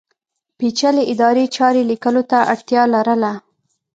[0.57, 3.31] پېچلې ادارې چارې لیکلو ته اړتیا لرله.